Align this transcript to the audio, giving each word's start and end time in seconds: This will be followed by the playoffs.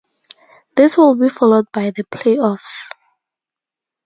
This 0.75 0.97
will 0.97 1.13
be 1.13 1.29
followed 1.29 1.67
by 1.71 1.91
the 1.91 2.03
playoffs. 2.05 2.89